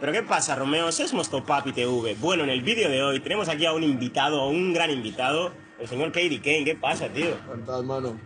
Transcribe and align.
Pero 0.00 0.12
¿qué 0.12 0.22
pasa, 0.22 0.56
Romeo? 0.56 0.88
Eso 0.88 1.02
es 1.02 1.12
nuestro 1.12 1.44
Papi 1.44 1.72
TV. 1.72 2.16
Bueno, 2.18 2.44
en 2.44 2.48
el 2.48 2.62
vídeo 2.62 2.88
de 2.88 3.02
hoy 3.02 3.20
tenemos 3.20 3.50
aquí 3.50 3.66
a 3.66 3.74
un 3.74 3.82
invitado, 3.82 4.40
a 4.40 4.48
un 4.48 4.72
gran 4.72 4.90
invitado, 4.90 5.52
el 5.78 5.86
señor 5.86 6.10
Katie 6.10 6.40
Kane. 6.40 6.64
¿Qué 6.64 6.74
pasa, 6.74 7.10
tío? 7.10 7.36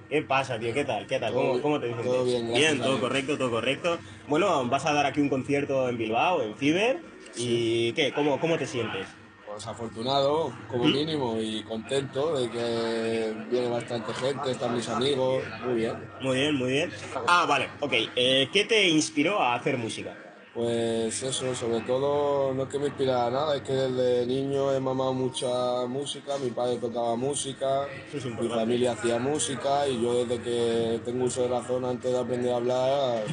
¿Qué 0.08 0.22
pasa, 0.22 0.56
tío? 0.56 0.72
¿Qué 0.72 0.84
tal? 0.84 1.04
¿Qué 1.08 1.18
tal? 1.18 1.32
¿Cómo, 1.32 1.50
bien, 1.50 1.62
cómo 1.62 1.80
te 1.80 1.86
sientes? 1.86 2.06
todo 2.06 2.24
bien, 2.24 2.48
gracias 2.48 2.80
a 2.80 2.82
todo 2.84 3.00
correcto, 3.00 3.36
todo 3.36 3.50
correcto. 3.50 3.98
Bueno, 4.28 4.64
vas 4.68 4.86
a 4.86 4.92
dar 4.92 5.04
aquí 5.06 5.20
un 5.20 5.28
concierto 5.28 5.88
en 5.88 5.98
Bilbao, 5.98 6.42
en 6.42 6.54
Fiber. 6.54 7.00
¿Y 7.36 7.92
qué? 7.94 8.12
¿Cómo, 8.12 8.38
cómo 8.38 8.56
te 8.56 8.66
sientes? 8.66 9.08
Pues 9.44 9.66
afortunado, 9.66 10.52
como 10.70 10.84
mínimo, 10.84 11.38
y 11.40 11.64
contento 11.64 12.38
de 12.38 12.50
que 12.50 13.34
viene 13.50 13.68
bastante 13.68 14.14
gente, 14.14 14.52
están 14.52 14.76
mis 14.76 14.88
amigos, 14.88 15.42
muy 15.64 15.74
bien. 15.74 15.96
Muy 16.20 16.36
bien, 16.36 16.54
muy 16.54 16.70
bien. 16.70 16.92
Ah, 17.26 17.46
vale, 17.48 17.68
ok. 17.80 17.92
Eh, 18.14 18.48
¿Qué 18.52 18.64
te 18.64 18.88
inspiró 18.88 19.40
a 19.40 19.56
hacer 19.56 19.76
música? 19.76 20.16
Pues 20.54 21.20
eso, 21.24 21.52
sobre 21.52 21.80
todo, 21.80 22.54
no 22.54 22.62
es 22.62 22.68
que 22.68 22.78
me 22.78 22.86
inspira 22.86 23.28
nada, 23.28 23.56
es 23.56 23.62
que 23.62 23.72
desde 23.72 24.24
niño 24.24 24.72
he 24.72 24.78
mamado 24.78 25.12
mucha 25.12 25.48
música, 25.88 26.38
mi 26.38 26.50
padre 26.50 26.76
tocaba 26.76 27.16
música, 27.16 27.88
es 28.12 28.24
mi 28.24 28.48
familia 28.48 28.92
hacía 28.92 29.18
música 29.18 29.88
y 29.88 30.00
yo 30.00 30.24
desde 30.24 30.40
que 30.40 31.00
tengo 31.04 31.24
uso 31.24 31.42
de 31.42 31.48
razón 31.48 31.84
antes 31.84 32.12
de 32.12 32.18
aprender 32.18 32.52
a 32.52 32.56
hablar, 32.56 33.24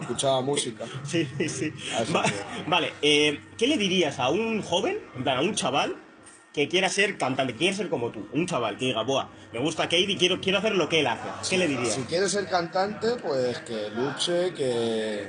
escuchaba 0.00 0.40
música. 0.40 0.84
Sí, 1.04 1.28
sí, 1.36 1.48
sí. 1.50 1.72
Va- 2.14 2.24
vale, 2.66 2.94
eh, 3.02 3.38
¿qué 3.58 3.66
le 3.66 3.76
dirías 3.76 4.18
a 4.18 4.30
un 4.30 4.62
joven, 4.62 4.96
a 5.26 5.40
un 5.42 5.54
chaval 5.54 5.94
que 6.54 6.66
quiera 6.68 6.88
ser 6.88 7.18
cantante, 7.18 7.52
que 7.52 7.58
quiera 7.58 7.76
ser 7.76 7.90
como 7.90 8.10
tú? 8.10 8.26
Un 8.32 8.46
chaval 8.46 8.78
que 8.78 8.86
diga, 8.86 9.02
buah, 9.02 9.28
me 9.52 9.58
gusta 9.60 9.82
Katie, 9.82 10.16
quiero, 10.16 10.40
quiero 10.40 10.58
hacer 10.60 10.74
lo 10.76 10.88
que 10.88 11.00
él 11.00 11.08
hace. 11.08 11.28
¿Qué 11.50 11.58
le 11.58 11.68
dirías? 11.68 11.94
Si 11.94 12.04
quieres 12.04 12.32
ser 12.32 12.48
cantante, 12.48 13.16
pues 13.22 13.58
que 13.58 13.90
luche, 13.90 14.54
que, 14.54 15.28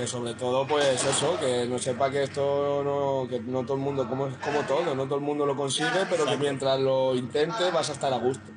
que 0.00 0.06
sobre 0.06 0.34
todo, 0.34 0.66
pues 0.66 1.04
eso, 1.04 1.38
que 1.38 1.66
no 1.66 1.78
sepa 1.78 2.10
que 2.10 2.22
esto 2.22 2.82
no, 2.84 3.28
que 3.28 3.40
no 3.40 3.62
todo 3.64 3.74
el 3.74 3.80
mundo, 3.82 4.08
como, 4.08 4.26
es 4.28 4.36
como 4.38 4.60
todo, 4.62 4.94
no 4.94 5.04
todo 5.04 5.16
el 5.16 5.20
mundo 5.20 5.44
lo 5.46 5.54
consigue, 5.54 6.06
pero 6.08 6.24
que 6.24 6.36
mientras 6.38 6.80
lo 6.80 7.14
intentes 7.14 7.72
vas 7.72 7.90
a 7.90 7.92
estar 7.92 8.12
a 8.12 8.18
gusto. 8.18 8.50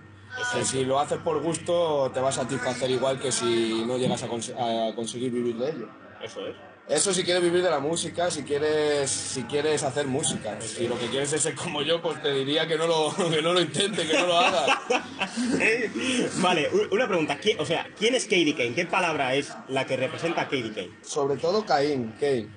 Que 0.56 0.64
si 0.66 0.84
lo 0.86 1.00
haces 1.00 1.20
por 1.20 1.42
gusto 1.44 2.10
te 2.14 2.20
va 2.20 2.30
a 2.30 2.32
satisfacer 2.32 2.90
igual 2.90 3.20
que 3.20 3.32
si 3.32 3.84
no 3.86 3.98
llegas 3.98 4.24
a, 4.24 4.28
cons- 4.28 4.54
a 4.58 4.96
conseguir 4.96 5.32
vivir 5.32 5.58
de 5.58 5.70
ello. 5.70 5.88
Eso 6.22 6.46
es. 6.48 6.56
Eso 6.90 7.14
si 7.14 7.24
quieres 7.24 7.42
vivir 7.42 7.64
de 7.64 7.70
la 7.70 7.80
música, 7.80 8.30
si 8.30 8.44
quieres, 8.44 9.10
si 9.10 9.44
quieres 9.44 9.84
hacer 9.84 10.06
música. 10.06 10.60
Si 10.60 10.86
lo 10.88 11.00
que 11.00 11.08
quieres 11.08 11.32
es 11.32 11.42
ser 11.42 11.56
como 11.56 11.82
yo, 11.82 12.02
pues 12.02 12.22
te 12.22 12.34
diría 12.34 12.68
que 12.68 12.78
no 12.78 12.88
lo, 12.88 13.16
que 13.32 13.42
no 13.42 13.54
lo 13.54 13.62
intentes, 13.62 14.06
que 14.06 14.18
no 14.20 14.28
lo 14.28 14.38
hagas. 14.38 14.78
vale, 16.42 16.70
una 16.92 17.08
pregunta. 17.08 17.38
¿quién- 17.38 17.60
o 17.60 17.66
sea, 17.66 17.88
¿quién 17.98 18.16
es 18.16 18.26
Katie 18.26 18.54
Kane? 18.56 18.74
¿Qué 18.76 18.86
palabra 18.86 19.34
es 19.36 19.54
la 19.70 19.86
que 19.86 19.96
representa 19.96 20.42
a 20.42 20.46
Katie 20.46 20.74
Kane? 20.74 20.92
sobre 21.02 21.38
todo 21.38 21.66
Caín, 21.66 22.14
Cain. 22.20 22.54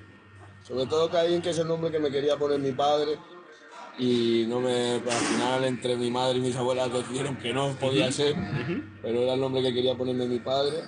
Sobre 0.67 0.87
todo 0.87 1.09
Caín, 1.11 1.41
que 1.41 1.51
es 1.51 1.59
el 1.59 1.69
nombre 1.69 1.91
que 1.93 2.01
me 2.01 2.11
quería 2.11 2.37
poner 2.37 2.59
mi 2.59 2.73
padre. 2.73 3.17
Y 3.99 4.45
no 4.49 4.61
me. 4.61 5.01
pues, 5.03 5.15
al 5.15 5.23
final, 5.23 5.65
entre 5.65 5.97
mi 5.97 6.11
madre 6.11 6.39
y 6.39 6.41
mis 6.43 6.57
abuelas 6.57 6.93
decidieron 6.93 7.37
que 7.37 7.55
no 7.55 7.71
podía 7.77 8.11
ser, 8.13 8.35
pero 9.01 9.23
era 9.23 9.35
el 9.35 9.41
nombre 9.41 9.63
que 9.63 9.73
quería 9.73 9.95
ponerme 9.95 10.27
mi 10.27 10.41
padre. 10.41 10.83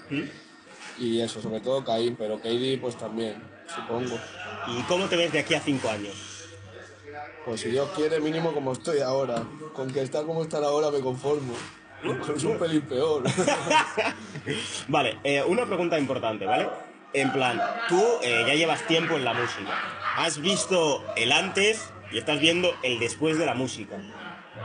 Y 0.98 1.20
eso, 1.20 1.40
sobre 1.40 1.60
todo 1.60 1.84
Caín, 1.84 2.16
pero 2.16 2.36
Katie, 2.36 2.78
pues 2.78 2.96
también, 2.96 3.42
supongo. 3.74 4.18
¿Y 4.68 4.82
cómo 4.82 5.06
te 5.06 5.16
ves 5.16 5.32
de 5.32 5.40
aquí 5.40 5.54
a 5.54 5.60
cinco 5.60 5.88
años? 5.88 6.14
Pues 7.44 7.60
si 7.60 7.70
Dios 7.70 7.88
quiere, 7.94 8.20
mínimo 8.20 8.52
como 8.52 8.72
estoy 8.72 9.00
ahora. 9.00 9.42
Con 9.74 9.90
que 9.90 10.02
estar 10.02 10.24
como 10.26 10.42
estar 10.42 10.62
ahora 10.64 10.90
me 10.90 11.00
conformo. 11.00 11.54
Incluso 12.02 12.50
un 12.50 12.58
pelín 12.58 12.82
peor. 12.82 13.22
Vale, 14.88 15.18
eh, 15.24 15.42
una 15.42 15.66
pregunta 15.66 15.98
importante, 15.98 16.44
¿vale? 16.44 16.68
En 17.12 17.32
plan, 17.32 17.60
tú 17.88 18.00
eh, 18.22 18.44
ya 18.46 18.54
llevas 18.54 18.86
tiempo 18.86 19.16
en 19.16 19.24
la 19.24 19.32
música. 19.32 19.72
Has 20.16 20.40
visto 20.40 21.04
el 21.16 21.32
antes 21.32 21.90
y 22.12 22.18
estás 22.18 22.38
viendo 22.38 22.74
el 22.82 22.98
después 22.98 23.38
de 23.38 23.46
la 23.46 23.54
música. 23.54 23.96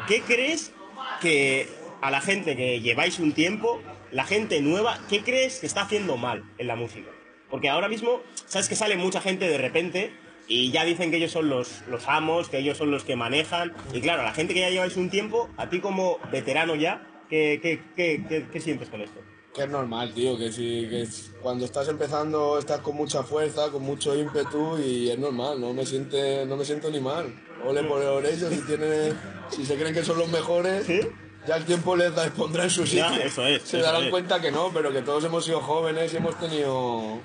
¿Qué 0.07 0.21
crees 0.21 0.73
que 1.21 1.69
a 2.03 2.11
la 2.11 2.21
gente 2.21 2.55
que 2.55 2.81
lleváis 2.81 3.17
un 3.19 3.31
tiempo, 3.33 3.81
la 4.11 4.25
gente 4.25 4.61
nueva, 4.61 4.99
qué 5.09 5.21
crees 5.23 5.59
que 5.59 5.65
está 5.65 5.81
haciendo 5.83 6.17
mal 6.17 6.43
en 6.57 6.67
la 6.67 6.75
música? 6.75 7.09
Porque 7.49 7.69
ahora 7.69 7.87
mismo, 7.87 8.21
sabes 8.45 8.67
que 8.67 8.75
sale 8.75 8.97
mucha 8.97 9.21
gente 9.21 9.47
de 9.47 9.57
repente 9.57 10.11
y 10.47 10.71
ya 10.71 10.83
dicen 10.83 11.11
que 11.11 11.17
ellos 11.17 11.31
son 11.31 11.49
los, 11.49 11.81
los 11.89 12.07
amos, 12.09 12.49
que 12.49 12.57
ellos 12.57 12.77
son 12.77 12.91
los 12.91 13.03
que 13.05 13.15
manejan. 13.15 13.73
Y 13.93 14.01
claro, 14.01 14.21
a 14.21 14.25
la 14.25 14.33
gente 14.33 14.53
que 14.53 14.59
ya 14.59 14.69
lleváis 14.69 14.97
un 14.97 15.09
tiempo, 15.09 15.49
a 15.55 15.69
ti 15.69 15.79
como 15.79 16.17
veterano 16.31 16.75
ya, 16.75 17.07
¿qué, 17.29 17.59
qué, 17.61 17.81
qué, 17.95 18.25
qué- 18.27 18.45
qué 18.51 18.59
sientes 18.59 18.89
con 18.89 19.01
esto? 19.01 19.21
Que 19.55 19.63
es 19.63 19.69
normal, 19.69 20.13
tío, 20.15 20.35
que 20.37 20.51
si 20.51 20.87
que 20.89 21.07
cuando 21.41 21.63
estás 21.65 21.87
empezando 21.87 22.57
estás 22.57 22.81
con 22.81 22.95
mucha 22.95 23.21
fuerza, 23.23 23.69
con 23.71 23.83
mucho 23.83 24.17
ímpetu 24.17 24.79
y 24.79 25.09
es 25.11 25.17
normal, 25.19 25.61
no 25.61 25.73
me 25.73 25.85
siente, 25.85 26.43
no 26.47 26.57
me 26.57 26.65
siento 26.65 26.89
ni 26.89 26.99
mal. 26.99 27.33
Ole 27.63 27.83
por 27.83 28.25
ellos, 28.25 28.51
si 28.51 28.61
tienen, 28.65 29.17
si 29.49 29.63
se 29.65 29.75
creen 29.77 29.93
que 29.93 30.03
son 30.03 30.17
los 30.17 30.27
mejores, 30.27 30.85
¿Sí? 30.87 30.99
Ya 31.47 31.57
el 31.57 31.65
tiempo 31.65 31.95
les 31.95 32.13
da, 32.15 32.29
pondrá 32.31 32.63
en 32.63 32.69
su 32.69 32.85
sitio. 32.85 33.09
Ya, 33.09 33.17
eso 33.23 33.45
es, 33.45 33.63
Se 33.63 33.77
eso 33.77 33.85
darán 33.85 34.03
es. 34.05 34.09
cuenta 34.09 34.39
que 34.41 34.51
no, 34.51 34.71
pero 34.73 34.91
que 34.91 35.01
todos 35.01 35.23
hemos 35.25 35.45
sido 35.45 35.59
jóvenes 35.61 36.13
y 36.13 36.17
hemos 36.17 36.37
tenido 36.39 37.19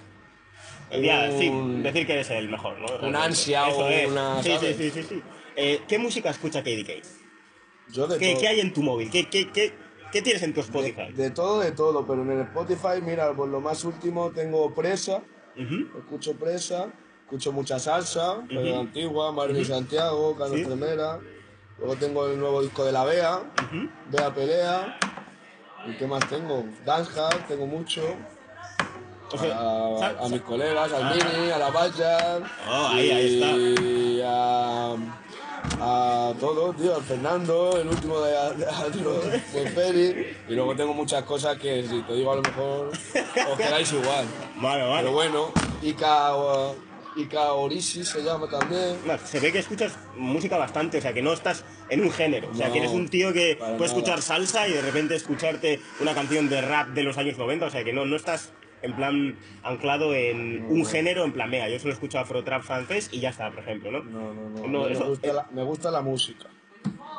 Ya, 0.91 1.31
sí, 1.31 1.49
un- 1.49 1.83
decir 1.83 2.07
que 2.07 2.15
eres 2.15 2.31
el 2.31 2.49
mejor, 2.49 2.79
¿no? 2.79 3.07
una 3.07 3.25
ansia 3.25 3.69
Eso 3.69 3.85
o 3.85 3.89
es. 3.89 4.09
una, 4.11 4.43
Sí, 4.43 4.57
sí, 4.59 4.75
sí, 4.77 4.91
sí, 4.91 5.03
sí. 5.03 5.23
Eh, 5.57 5.83
¿Qué 5.89 5.99
música 5.99 6.31
escucha 6.31 6.61
Katie 6.61 6.85
Kane? 6.85 7.03
yo 7.91 8.07
de 8.07 8.19
¿Qué, 8.19 8.33
todo. 8.33 8.41
qué 8.41 8.49
hay 8.49 8.61
en 8.61 8.73
tu 8.73 8.83
móvil? 8.83 9.11
¿Qué, 9.11 9.29
qué, 9.29 9.51
qué, 9.51 9.75
qué 10.13 10.23
tienes 10.23 10.43
en 10.43 10.53
tu 10.55 10.61
Spotify? 10.61 11.13
de 11.13 11.31
todo, 11.31 11.61
de 11.61 11.73
todo, 11.73 12.07
pero 12.07 12.23
en 12.23 12.31
el 12.33 12.41
Spotify, 12.43 13.01
mira, 13.03 13.33
por 13.35 13.49
lo 13.49 13.61
más 13.61 13.83
último 13.85 14.31
tengo 14.31 14.75
Presa, 14.75 15.23
escucho 15.99 16.35
Presa, 16.37 16.93
escucho 17.25 17.51
mucha 17.53 17.79
salsa, 17.79 18.43
pero 18.49 18.61
Ujú. 18.73 18.81
antigua, 18.81 19.33
Marvin 19.33 19.65
Santiago, 19.65 20.37
Carlos 20.37 20.61
Sí. 20.61 20.65
Tremera, 20.67 21.19
luego 21.79 21.97
tengo 21.97 22.27
el 22.27 22.39
nuevo 22.39 22.63
disco 22.63 22.85
de 22.85 22.93
La 22.93 23.05
Bea, 23.05 23.37
Ujú. 23.39 23.89
Bea 24.11 24.35
Pelea, 24.35 24.99
¿y 25.87 25.93
qué 25.97 26.07
más 26.07 26.27
tengo? 26.29 26.65
Dancehall, 26.85 27.47
tengo 27.47 27.67
mucho, 27.67 28.03
a, 29.53 30.29
mis 30.31 30.41
colegas, 30.43 30.93
al 30.93 31.03
Ah. 31.05 31.15
Mini, 31.15 31.51
a 31.51 31.59
la 31.59 31.71
Valla, 31.71 32.41
Oh, 32.69 32.89
ahí, 32.93 33.11
ahí 33.11 33.43
está. 33.43 33.57
y 33.83 34.23
a, 34.25 34.93
a 35.81 36.33
todos, 36.41 36.77
tío, 36.77 36.95
al 36.97 37.03
Fernando, 37.03 37.79
el 37.81 37.89
último 37.89 38.21
de, 38.21 38.33
de, 38.33 38.67
de, 38.91 39.61
de 39.65 39.71
Feri, 39.71 40.37
y 40.49 40.55
luego 40.55 40.75
tengo 40.75 40.95
muchas 40.95 41.23
cosas 41.25 41.59
que 41.59 41.87
si 41.87 42.01
te 42.03 42.15
digo 42.15 42.33
a 42.33 42.37
lo 42.37 42.43
mejor 42.43 42.89
os 42.91 43.57
quedáis 43.59 43.93
igual. 43.93 44.25
Vale, 44.57 44.83
vale. 44.89 45.03
Pero 45.03 45.13
bueno, 45.13 45.53
Ica, 45.83 46.33
Ica 47.19 47.53
Orisi 47.53 48.05
se 48.05 48.23
llama 48.23 48.49
también. 48.49 48.97
Se 49.25 49.41
ve 49.41 49.53
que 49.53 49.59
escuchas 49.59 49.99
música 50.17 50.57
bastante, 50.57 50.99
o 50.99 51.01
sea, 51.01 51.13
que 51.13 51.23
no 51.23 51.33
estás 51.33 51.65
en 51.91 52.03
un 52.03 52.11
género. 52.11 52.49
O 52.51 52.55
sea, 52.55 52.69
No, 52.69 52.73
que 52.73 52.79
eres 52.81 52.93
un 52.93 53.09
tío 53.09 53.33
que 53.33 53.57
puede 53.57 53.85
escuchar 53.87 54.23
salsa 54.23 54.69
y 54.69 54.73
de 54.73 54.83
repente 54.83 55.15
escucharte 55.17 55.81
una 56.01 56.15
canción 56.15 56.49
de 56.49 56.61
rap 56.63 56.89
de 56.91 57.03
los 57.03 57.19
años 57.19 57.37
90. 57.39 57.67
O 57.67 57.71
sea, 57.71 57.83
que 57.85 57.93
no, 57.93 58.05
no 58.07 58.17
estás 58.17 58.53
en 58.83 58.95
plan 58.95 59.37
anclado 59.65 60.15
en 60.15 60.65
un 60.71 60.87
género, 60.87 61.25
en 61.25 61.33
plan, 61.33 61.51
venga, 61.51 61.69
yo 61.69 61.81
solo 61.81 61.93
escucho 61.95 62.19
afro-trap 62.21 62.63
francés 62.63 63.09
y 63.11 63.19
ya 63.21 63.31
está, 63.31 63.51
por 63.51 63.61
ejemplo, 63.65 63.91
¿no? 63.91 64.05
No, 64.05 64.33
no, 64.35 64.49
no. 64.51 64.67
No, 64.69 64.85
me, 64.85 64.93
eso- 64.93 65.07
gusta 65.09 65.33
la, 65.33 65.47
me 65.51 65.63
gusta 65.65 65.91
la 65.91 66.01
música 66.01 66.47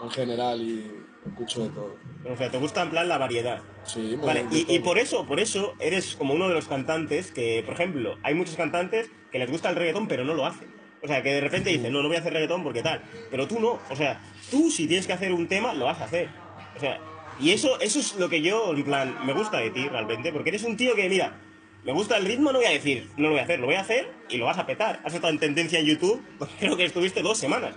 en 0.02 0.10
general 0.10 0.62
y 0.62 0.90
escucho 1.28 1.64
de 1.64 1.70
todo. 1.70 1.96
O 2.26 2.36
sea, 2.36 2.50
te 2.50 2.58
gusta 2.58 2.82
en 2.82 2.90
plan 2.90 3.08
la 3.08 3.18
variedad. 3.18 3.62
Sí, 3.86 4.18
Vale, 4.22 4.46
y, 4.52 4.74
y 4.74 4.80
por 4.80 4.98
eso, 4.98 5.26
por 5.26 5.40
eso 5.40 5.76
eres 5.80 6.16
como 6.16 6.34
uno 6.34 6.48
de 6.48 6.54
los 6.54 6.68
cantantes 6.68 7.32
que, 7.32 7.64
por 7.66 7.76
ejemplo, 7.76 8.18
hay 8.24 8.34
muchos 8.34 8.56
cantantes 8.56 9.10
que 9.32 9.40
les 9.40 9.50
gusta 9.50 9.70
el 9.70 9.76
reggaetón 9.76 10.08
pero 10.08 10.26
no 10.26 10.34
lo 10.34 10.46
hacen. 10.46 10.68
O 11.02 11.08
sea, 11.08 11.24
que 11.24 11.34
de 11.34 11.42
repente 11.42 11.70
dicen, 11.70 11.94
no, 11.94 12.02
no 12.02 12.10
voy 12.10 12.18
a 12.18 12.20
hacer 12.20 12.34
reggaetón 12.34 12.64
porque 12.64 12.82
tal. 12.82 13.02
Pero 13.32 13.48
tú 13.48 13.60
no. 13.60 13.80
O 13.90 13.96
sea, 13.96 14.22
tú 14.52 14.70
si 14.70 14.88
tienes 14.88 15.08
que 15.08 15.14
hacer 15.14 15.32
un 15.32 15.48
tema, 15.48 15.74
lo 15.74 15.86
vas 15.86 16.02
a 16.02 16.06
hacer. 16.06 16.30
O 16.76 16.80
sea, 16.80 17.00
y 17.40 17.52
eso, 17.52 17.80
eso 17.80 18.00
es 18.00 18.16
lo 18.16 18.30
que 18.30 18.42
yo, 18.42 18.74
en 18.74 18.84
plan, 18.84 19.16
me 19.26 19.34
gusta 19.34 19.60
de 19.60 19.70
ti 19.70 19.88
realmente. 19.88 20.34
Porque 20.34 20.50
eres 20.50 20.64
un 20.64 20.76
tío 20.76 20.96
que, 20.96 21.08
mira, 21.08 21.40
me 21.86 21.94
gusta 21.94 22.18
el 22.18 22.26
ritmo, 22.26 22.52
no 22.52 22.60
voy 22.60 22.68
a 22.68 22.72
decir, 22.72 23.10
no 23.16 23.28
lo 23.28 23.32
voy 23.32 23.40
a 23.40 23.44
hacer, 23.44 23.60
lo 23.60 23.68
voy 23.68 23.76
a 23.76 23.82
hacer 23.82 24.12
y 24.28 24.38
lo 24.38 24.46
vas 24.46 24.58
a 24.58 24.66
petar. 24.66 25.00
Has 25.06 25.14
estado 25.14 25.32
en 25.32 25.40
tendencia 25.40 25.80
en 25.80 25.86
YouTube, 25.86 26.22
creo 26.60 26.76
que 26.76 26.84
estuviste 26.84 27.22
dos 27.22 27.38
semanas. 27.38 27.76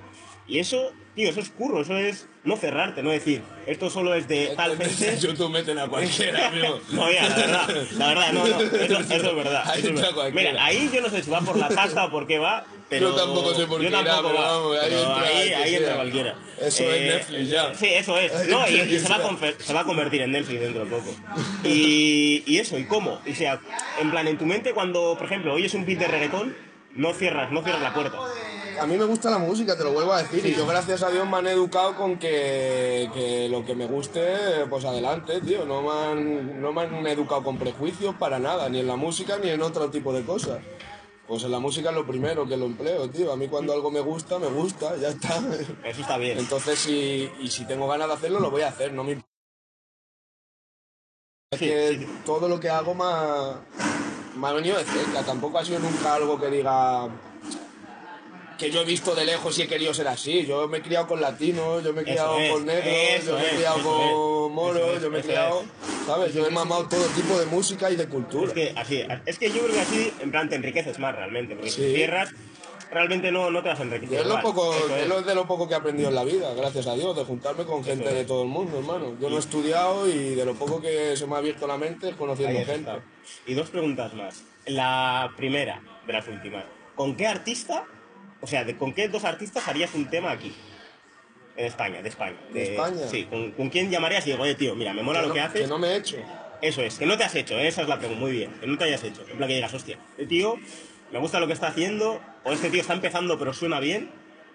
Y 0.53 0.59
eso, 0.59 0.93
tío, 1.15 1.31
eso 1.31 1.41
es 1.41 1.49
curro, 1.49 1.81
eso 1.81 1.97
es 1.97 2.29
no 2.45 2.59
cerrarte, 2.59 3.03
no 3.03 3.09
decir, 3.09 3.41
esto 3.67 3.89
solo 3.89 4.15
es 4.15 4.29
de 4.29 4.49
tal 4.55 4.77
gente. 4.77 5.15
En 5.15 5.19
YouTube 5.19 5.51
meten 5.51 5.79
a 5.79 5.89
cualquiera, 5.89 6.49
amigo. 6.49 6.79
No, 6.91 7.07
mira, 7.07 7.27
la 7.27 7.37
verdad, 7.37 7.87
la 7.93 8.09
verdad, 8.09 8.33
no, 8.35 8.47
no, 8.47 8.61
eso, 8.61 8.99
eso 8.99 9.15
es 9.15 9.35
verdad. 9.35 9.63
Ahí 9.65 9.81
eso 9.81 9.89
es 9.89 9.95
verdad. 9.95 10.31
Mira, 10.35 10.63
ahí 10.63 10.91
yo 10.93 11.01
no 11.01 11.09
sé 11.09 11.23
si 11.23 11.31
va 11.31 11.41
por 11.41 11.57
la 11.57 11.71
pasta 11.71 12.05
o 12.05 12.11
por 12.11 12.27
qué 12.27 12.39
va, 12.39 12.67
pero... 12.91 13.09
Yo 13.09 13.17
tampoco 13.17 13.55
sé 13.55 13.67
por 13.67 13.81
qué 13.81 13.87
pero 13.87 14.05
va, 14.05 14.21
vamos, 14.21 14.77
ahí 14.77 14.89
pero 14.91 15.01
entra 15.01 15.27
ahí, 15.27 15.53
ahí 15.55 15.75
entra 15.77 15.95
cualquiera. 15.95 16.35
Eso 16.61 16.93
es 16.93 17.01
Netflix 17.01 17.49
ya. 17.49 17.75
Sí, 17.75 17.87
eso 17.87 18.19
es. 18.19 18.33
No, 18.51 18.69
y, 18.69 18.75
y 18.75 18.99
se, 18.99 19.09
va 19.09 19.17
a 19.17 19.39
se 19.59 19.73
va 19.73 19.81
a 19.81 19.85
convertir 19.85 20.21
en 20.21 20.33
Netflix 20.33 20.61
dentro 20.61 20.85
de 20.85 20.91
poco. 20.91 21.15
Y, 21.65 22.43
y 22.45 22.59
eso, 22.59 22.79
¿y 22.79 22.85
cómo? 22.85 23.23
O 23.27 23.35
sea, 23.35 23.59
en 23.99 24.11
plan, 24.11 24.29
en 24.29 24.37
tu 24.37 24.45
mente 24.45 24.75
cuando, 24.75 25.17
por 25.17 25.29
ejemplo, 25.29 25.55
oyes 25.55 25.73
un 25.73 25.87
beat 25.87 26.01
de 26.01 26.09
reggaetón, 26.09 26.55
no 26.95 27.15
cierras, 27.15 27.51
no 27.51 27.63
cierras 27.63 27.81
la 27.81 27.95
puerta. 27.95 28.19
A 28.81 28.87
mí 28.87 28.97
me 28.97 29.05
gusta 29.05 29.31
la 29.31 29.39
música, 29.39 29.77
te 29.77 29.85
lo 29.85 29.93
vuelvo 29.93 30.13
a 30.13 30.23
decir, 30.23 30.45
y 30.45 30.55
yo 30.55 30.67
gracias 30.67 31.03
a 31.03 31.11
Dios 31.11 31.29
me 31.29 31.37
han 31.37 31.47
educado 31.47 31.95
con 31.97 32.19
que, 32.19 33.09
que 33.15 33.49
lo 33.49 33.65
que 33.65 33.75
me 33.75 33.87
guste, 33.87 34.67
pues 34.69 34.85
adelante, 34.85 35.41
tío. 35.41 35.65
No 35.65 35.83
me, 35.83 35.91
han, 35.91 36.61
no 36.61 36.73
me 36.73 36.83
han 36.83 37.07
educado 37.07 37.43
con 37.45 37.59
prejuicios 37.59 38.15
para 38.17 38.39
nada, 38.39 38.69
ni 38.69 38.81
en 38.81 38.87
la 38.87 38.97
música 38.97 39.39
ni 39.39 39.51
en 39.51 39.63
otro 39.63 39.91
tipo 39.91 40.13
de 40.13 40.25
cosas. 40.25 40.61
Pues 41.29 41.45
en 41.45 41.53
la 41.53 41.61
música 41.61 41.91
es 41.91 41.95
lo 41.95 42.07
primero 42.07 42.47
que 42.47 42.57
lo 42.57 42.67
empleo, 42.67 43.09
tío. 43.09 43.33
A 43.33 43.37
mí 43.37 43.47
cuando 43.49 43.73
algo 43.73 43.91
me 43.91 44.01
gusta, 44.01 44.39
me 44.39 44.49
gusta, 44.49 44.97
ya 44.97 45.09
está. 45.11 45.39
Eso 45.85 46.01
está 46.01 46.19
bien. 46.19 46.39
Entonces, 46.39 46.79
si, 46.79 47.31
y 47.41 47.49
si 47.49 47.65
tengo 47.67 47.87
ganas 47.89 48.09
de 48.09 48.15
hacerlo, 48.15 48.41
lo 48.41 48.51
voy 48.51 48.63
a 48.63 48.69
hacer, 48.69 48.93
no 48.93 49.05
me 49.05 49.17
imp- 49.17 49.23
Es 51.53 51.59
Sí, 51.59 51.67
que 51.67 51.99
sí. 52.01 52.07
todo 52.27 52.49
lo 52.49 52.59
que 52.59 52.69
hago 52.69 52.95
me 52.95 53.05
ha, 53.05 53.61
me 54.37 54.49
ha 54.49 54.53
venido 54.53 54.77
de 54.79 54.85
cerca. 54.85 55.23
Tampoco 55.23 55.59
ha 55.59 55.65
sido 55.65 55.79
nunca 55.79 56.15
algo 56.15 56.39
que 56.41 56.49
diga 56.49 57.09
que 58.63 58.71
yo 58.71 58.83
he 58.83 58.85
visto 58.85 59.15
de 59.15 59.25
lejos 59.25 59.59
y 59.59 59.63
he 59.63 59.67
querido 59.69 59.93
ser 59.93 60.07
así. 60.09 60.47
Yo 60.47 60.69
me 60.69 60.79
he 60.79 60.83
criado 60.83 61.07
con 61.09 61.21
latinos, 61.21 61.83
yo 61.83 61.93
me 61.93 62.03
he 62.03 62.05
criado 62.05 62.39
es, 62.39 62.51
con 62.53 62.65
negros, 62.65 63.25
yo 63.27 63.35
me 63.37 63.43
he 63.43 63.47
es, 63.49 63.55
criado 63.57 63.83
con 63.83 64.01
es, 64.01 64.53
moros, 64.55 64.97
es, 64.97 65.03
yo 65.03 65.11
me 65.11 65.19
he 65.19 65.23
criado, 65.23 65.63
¿sabes? 66.07 66.33
Yo 66.33 66.47
he 66.47 66.51
mamado 66.51 66.89
todo 66.89 67.05
tipo 67.09 67.39
de 67.39 67.47
música 67.47 67.91
y 67.91 67.97
de 67.97 68.05
Es 68.05 68.09
cultura. 68.09 68.53
que 68.55 68.73
así, 68.77 69.03
es 69.27 69.39
que 69.39 69.49
yo 69.51 69.63
creo 69.63 69.73
que 69.75 69.81
así, 69.81 70.13
en 70.21 70.31
plan, 70.31 70.49
te 70.49 70.55
enriqueces 70.57 70.99
más 70.99 71.15
realmente, 71.17 71.55
porque 71.55 71.71
si 71.71 71.83
Sí. 71.83 71.95
cierras, 71.97 72.31
realmente 72.93 73.33
no, 73.33 73.51
no 73.51 73.63
te 73.63 73.69
vas 73.71 73.81
a 73.81 73.83
enriquecer. 73.83 74.21
Es, 74.21 74.27
lo 74.27 74.41
poco, 74.41 74.73
es 74.75 75.03
es. 75.03 75.09
lo 75.09 75.23
de 75.23 75.35
lo 75.35 75.47
poco 75.47 75.67
que 75.67 75.75
he 75.75 75.77
aprendido 75.77 76.09
en 76.11 76.15
la 76.15 76.25
vida, 76.25 76.55
gracias 76.55 76.87
a 76.87 76.95
Dios, 76.95 77.17
de 77.17 77.25
juntarme 77.25 77.65
con 77.65 77.83
gente 77.83 78.09
es. 78.09 78.15
de 78.15 78.25
todo 78.25 78.43
el 78.43 78.49
mundo, 78.49 78.79
hermano. 78.79 79.17
Yo 79.21 79.29
no 79.29 79.37
he 79.37 79.41
estudiado 79.41 80.07
y 80.09 80.35
de 80.37 80.45
lo 80.45 80.55
poco 80.55 80.81
que 80.81 81.17
se 81.17 81.27
me 81.27 81.35
ha 81.35 81.39
abierto 81.39 81.67
la 81.67 81.79
mente 81.79 82.11
es 82.11 82.15
conociendo 82.17 82.59
Ahí 82.59 82.65
gente. 82.65 82.91
Y 83.47 83.55
dos 83.55 83.71
preguntas 83.71 84.15
más. 84.15 84.45
La 84.67 85.33
primera 85.37 85.83
de 86.07 86.13
las 86.13 86.29
últimas. 86.29 86.65
¿Con 86.95 87.17
qué 87.17 87.27
artista, 87.27 87.85
o 88.43 88.47
sea, 88.47 88.65
de- 88.65 88.77
con 88.77 88.93
qué 88.93 89.09
dos 89.09 89.25
artistas 89.25 89.67
harías 89.69 89.95
un 89.95 90.11
tema 90.11 90.31
aquí? 90.33 90.53
En 91.57 91.67
España, 91.67 92.03
de 92.03 92.09
España. 92.11 92.37
¿De 92.53 92.63
España? 92.75 93.07
Sí, 93.09 93.25
¿con, 93.25 93.53
con 93.53 93.71
quién 93.71 93.91
llamarías 93.91 94.27
y 94.27 94.33
digo, 94.33 94.43
oye, 94.43 94.55
tío, 94.55 94.75
mira, 94.75 94.93
me 94.93 95.03
mola 95.03 95.21
que, 95.21 95.23
lo 95.23 95.29
no, 95.29 95.35
que 95.35 95.41
haces? 95.41 95.61
que 95.63 95.67
no 95.67 95.79
me 95.79 95.89
he 95.89 95.97
hecho. 95.97 96.17
Eso 96.61 96.83
es, 96.83 96.99
que 96.99 97.07
no 97.07 97.17
te 97.19 97.25
has 97.25 97.35
hecho, 97.35 97.59
¿eh? 97.59 97.67
esa 97.69 97.83
es 97.83 97.89
la 97.89 97.99
pregunta, 97.99 98.21
muy 98.21 98.33
bien, 98.33 98.53
que 98.61 98.67
no 98.67 98.77
te 98.79 98.85
hayas 98.85 99.03
hecho. 99.05 99.23
En 99.31 99.37
plan 99.39 99.49
que 99.49 99.55
digas, 99.57 99.73
hostia, 99.75 99.99
este 100.11 100.27
tío 100.27 100.59
me 101.13 101.19
gusta 101.19 101.41
lo 101.41 101.47
que 101.47 101.53
está 101.55 101.69
haciendo, 101.69 102.21
o 102.45 102.53
este 102.53 102.71
tío 102.71 102.81
está 102.81 102.93
empezando 102.93 103.39
pero 103.39 103.53
suena 103.55 103.81
bien, 103.81 104.11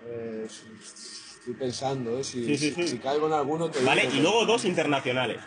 Eh, 0.09 0.47
estoy 0.47 1.53
pensando, 1.55 2.17
¿eh? 2.19 2.23
Si, 2.23 2.45
Sí, 2.45 2.57
sí, 2.57 2.69
si- 2.71 2.81
sí. 2.83 2.87
si 2.87 2.97
caigo 2.99 3.27
en 3.27 3.33
alguno, 3.33 3.69
te 3.69 3.81
¿vale? 3.83 4.01
digo, 4.03 4.13
Y 4.15 4.19
luego 4.21 4.45
dos 4.45 4.63
internacionales. 4.65 5.39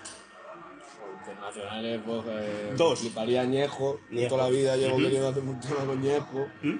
Internacionales, 1.20 2.00
pues. 2.04 2.22
eh, 2.28 2.72
Dos. 2.76 3.00
Fliparía 3.00 3.44
Ñejo. 3.44 4.00
Ñejo. 4.10 4.28
Toda 4.28 4.44
la 4.44 4.50
vida 4.50 4.76
llevo 4.76 4.94
Ujú. 4.96 5.04
queriendo 5.04 5.28
hacer 5.28 5.42
un 5.42 5.60
tema 5.60 5.84
con 5.86 6.00
Ñejo. 6.02 6.48
¿Mm? 6.62 6.76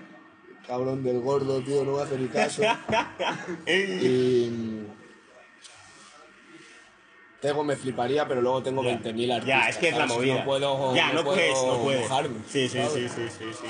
Cabrón 0.67 1.03
del 1.03 1.21
gordo, 1.21 1.61
tío, 1.63 1.85
no 1.85 1.97
me 1.97 2.03
hace 2.03 2.17
ni 2.19 2.29
caso. 2.29 2.63
y. 3.67 4.49
mm, 4.51 4.87
Tego 7.41 7.65
me 7.65 7.75
fliparía, 7.75 8.29
pero 8.29 8.43
luego 8.43 8.63
tengo 8.63 8.83
20.000 8.83 9.33
artistas. 9.33 9.45
ya, 9.47 9.69
es 9.71 9.77
que 9.79 9.89
es 9.89 9.95
la 9.97 10.01
¿sabes? 10.07 10.15
movida. 10.17 10.35
No 10.41 10.45
puedo, 10.45 10.95
ya, 10.95 11.07
no, 11.13 11.25
puedo 11.25 11.37
puedes, 11.37 11.63
no 11.65 11.79
puedes. 11.79 12.01
mojarme, 12.03 12.37
sí, 12.47 12.69
sí, 12.69 12.79
sí, 12.93 13.09
sí, 13.09 13.29
sí, 13.31 13.45
sí. 13.53 13.67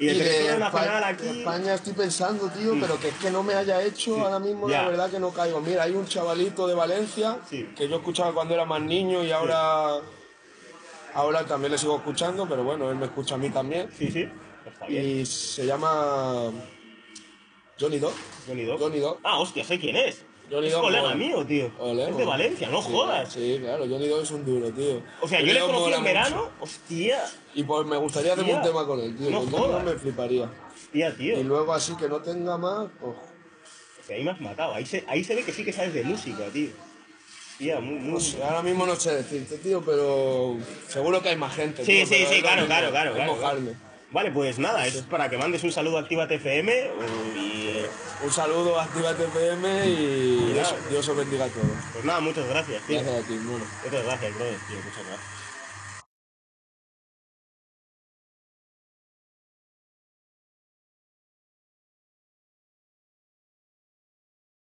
Y 0.00 0.04
Y 0.06 0.08
de 0.08 0.14
de 0.14 0.24
selección 0.24 0.62
España, 0.62 0.68
nacional 0.86 1.04
aquí... 1.04 1.24
de 1.26 1.38
España 1.38 1.74
estoy 1.74 1.92
pensando, 1.92 2.48
tío, 2.48 2.74
pero 2.80 2.98
que 2.98 3.08
es 3.10 3.14
que 3.14 3.30
no 3.30 3.44
me 3.44 3.54
haya 3.54 3.80
hecho 3.80 4.20
ahora 4.20 4.40
mismo, 4.40 4.68
Ya. 4.68 4.82
la 4.82 4.88
verdad 4.88 5.10
que 5.10 5.20
no 5.20 5.30
caigo. 5.30 5.60
Mira, 5.60 5.84
hay 5.84 5.92
un 5.92 6.04
chavalito 6.06 6.66
de 6.66 6.74
Valencia 6.74 7.38
Sí. 7.48 7.70
que 7.76 7.88
yo 7.88 7.96
escuchaba 7.96 8.32
cuando 8.34 8.54
era 8.54 8.64
más 8.64 8.82
niño 8.82 9.22
y 9.22 9.30
ahora, 9.30 10.00
ahora 11.14 11.44
también 11.44 11.70
le 11.70 11.78
sigo 11.78 11.98
escuchando, 11.98 12.48
pero 12.48 12.64
bueno, 12.64 12.90
él 12.90 12.96
me 12.96 13.04
escucha 13.04 13.36
a 13.36 13.38
mí 13.38 13.50
también. 13.50 13.88
Sí, 13.96 14.10
sí, 14.10 14.28
está 14.70 14.86
bien. 14.86 15.20
Y 15.20 15.26
se 15.26 15.66
llama 15.66 16.50
Johnny 17.78 17.98
Dog. 17.98 18.12
Johnny 18.46 18.64
Dog. 18.64 18.78
Johnny 18.80 18.98
Dog. 19.00 19.18
Ah, 19.22 19.38
hostia, 19.38 19.64
sé 19.64 19.78
quién 19.78 19.96
es. 19.96 20.24
Johnny 20.50 20.66
es 20.66 20.72
Dog 20.72 20.82
colega 20.82 21.02
mola. 21.02 21.14
mío, 21.14 21.46
tío. 21.46 21.70
Ole, 21.78 22.08
es 22.10 22.16
de. 22.16 22.24
Valencia, 22.24 22.68
no 22.68 22.82
Sí, 22.82 22.88
jodas. 22.92 23.32
Sí, 23.32 23.58
claro, 23.60 23.86
Johnny 23.88 24.06
Dog 24.08 24.22
es 24.22 24.30
un 24.30 24.44
duro, 24.44 24.70
tío. 24.70 25.02
O 25.20 25.28
sea, 25.28 25.40
yo 25.40 25.52
le 25.52 25.60
conocí 25.60 25.84
en 25.84 25.90
mucho. 25.90 26.02
verano, 26.02 26.48
hostia. 26.60 27.24
Y 27.54 27.62
pues 27.64 27.86
me 27.86 27.96
gustaría 27.96 28.32
hacer 28.34 28.44
Tía, 28.44 28.56
un 28.56 28.62
tema 28.62 28.86
con 28.86 29.00
él, 29.00 29.16
tío. 29.16 29.30
no 29.30 29.40
con 29.40 29.50
jodas. 29.50 29.84
me 29.84 29.92
fliparía. 29.92 30.50
Hostia, 30.74 31.16
tío. 31.16 31.40
Y 31.40 31.44
luego 31.44 31.72
así 31.72 31.96
que 31.96 32.08
no 32.08 32.20
tenga 32.20 32.58
más, 32.58 32.88
pues 33.00 33.16
O 33.16 34.06
sea, 34.06 34.16
ahí 34.16 34.24
me 34.24 34.30
has 34.32 34.40
matado. 34.40 34.74
Ahí 34.74 34.84
se, 34.84 35.04
ahí 35.08 35.24
se 35.24 35.34
ve 35.34 35.42
que 35.42 35.52
sí 35.52 35.64
que 35.64 35.72
sabes 35.72 35.94
de 35.94 36.04
música, 36.04 36.44
tío. 36.52 36.70
Tía, 37.58 37.80
muy, 37.80 37.94
muy... 37.96 38.12
No 38.14 38.20
sé, 38.20 38.42
ahora 38.42 38.62
mismo 38.62 38.84
no 38.86 38.96
sé 38.96 39.14
decirte, 39.14 39.56
tío, 39.58 39.82
pero 39.82 40.56
seguro 40.88 41.22
que 41.22 41.30
hay 41.30 41.36
más 41.36 41.54
gente. 41.54 41.84
Sí, 41.84 42.04
tío, 42.04 42.06
sí, 42.06 42.26
sí, 42.28 42.40
claro, 42.42 42.66
claro, 42.66 42.90
claro, 42.90 43.14
claro. 43.14 43.58
Vale, 44.12 44.30
pues 44.30 44.58
nada, 44.58 44.86
es 44.86 44.96
para 45.02 45.30
que 45.30 45.38
mandes 45.38 45.64
un 45.64 45.72
saludo 45.72 45.96
a 45.96 46.00
Actívate 46.00 46.34
FM 46.34 46.72
y 47.34 47.68
eh, 47.68 47.86
Un 48.22 48.30
saludo, 48.30 48.78
activa 48.78 49.14
TPM 49.14 49.64
y 49.86 50.52
Dios, 50.90 51.08
os 51.08 51.16
bendiga 51.16 51.46
a 51.46 51.48
todos. 51.48 51.66
pues 51.92 52.04
nada, 52.04 52.20
muchas 52.20 52.46
gracias, 52.46 52.82
tío. 52.82 53.00
Gracias 53.00 53.24
a 53.24 53.26
ti, 53.26 53.34
bueno. 53.38 53.64
Muchas 53.84 54.04
gracias, 54.04 54.34
brother, 54.34 54.58
tío, 54.68 54.76
muchas 54.76 55.06
gracias. 55.06 55.41